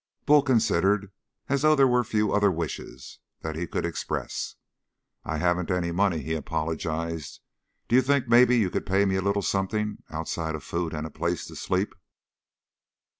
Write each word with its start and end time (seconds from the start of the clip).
Bull 0.25 0.41
considered, 0.41 1.11
as 1.47 1.61
though 1.61 1.75
there 1.75 1.87
were 1.87 2.03
few 2.03 2.33
other 2.33 2.49
wishes 2.51 3.19
that 3.41 3.55
he 3.55 3.67
could 3.67 3.85
express. 3.85 4.55
"I 5.23 5.37
haven't 5.37 5.69
any 5.69 5.91
money," 5.91 6.23
he 6.23 6.33
apologized. 6.33 7.39
"D'you 7.87 8.01
think 8.01 8.27
maybe 8.27 8.57
you 8.57 8.71
could 8.71 8.87
pay 8.87 9.05
me 9.05 9.17
a 9.17 9.21
little 9.21 9.43
something 9.43 9.99
outside 10.09 10.55
of 10.55 10.63
food 10.63 10.95
and 10.95 11.05
a 11.05 11.11
place 11.11 11.45
to 11.45 11.55
sleep?" 11.55 11.93